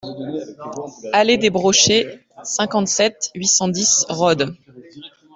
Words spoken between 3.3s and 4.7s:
huit cent dix Rhodes